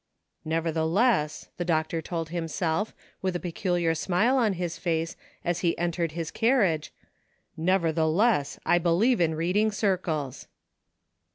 "Nevertheless," 0.53 1.49
the 1.57 1.63
doctor 1.63 2.01
told 2.01 2.29
himself, 2.29 2.91
with 3.21 3.35
a 3.35 3.39
peculiar 3.39 3.93
smile 3.93 4.35
on 4.35 4.53
his 4.53 4.79
face, 4.79 5.15
as 5.45 5.59
he 5.59 5.77
entered 5.77 6.13
his 6.13 6.31
car 6.31 6.61
riage," 6.63 6.89
nevertheless, 7.55 8.57
I 8.65 8.79
believe 8.79 9.21
in 9.21 9.35
reading 9.35 9.71
circles." 9.71 10.47